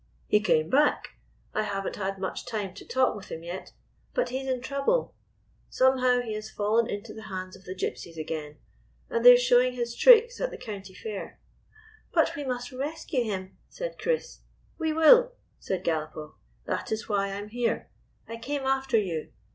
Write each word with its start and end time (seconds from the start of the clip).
"He 0.35 0.39
came 0.39 0.67
back. 0.67 1.09
I 1.53 1.61
have 1.61 1.85
n't 1.85 1.95
had 1.97 2.17
much 2.17 2.47
time 2.47 2.73
to 2.73 2.83
talk 2.87 3.15
with 3.15 3.27
him 3.31 3.43
yet, 3.43 3.71
but 4.15 4.29
he 4.29 4.39
is 4.39 4.47
in 4.47 4.59
trouble. 4.61 5.13
Some 5.69 5.99
how 5.99 6.23
he 6.23 6.33
has 6.33 6.49
fallen 6.49 6.89
into 6.89 7.13
the 7.13 7.25
hands 7.25 7.55
of 7.55 7.65
the 7.65 7.75
Gypsies 7.75 8.17
again, 8.17 8.57
and 9.11 9.23
they 9.23 9.31
are 9.35 9.37
showing 9.37 9.73
his 9.73 9.93
tricks 9.95 10.41
at 10.41 10.49
the 10.49 10.57
County 10.57 10.95
Fair."" 10.95 11.39
But 12.15 12.35
we 12.35 12.43
must 12.43 12.71
rescue 12.71 13.23
him," 13.25 13.55
said 13.69 13.99
Chris. 13.99 14.39
"We 14.79 14.91
will," 14.91 15.33
said 15.59 15.83
Galopoff. 15.83 16.33
"That 16.65 16.91
is 16.91 17.07
why 17.07 17.25
I 17.25 17.37
am 17.37 17.49
here. 17.49 17.91
I 18.27 18.37
came 18.37 18.63
after 18.63 18.97
you. 18.97 19.29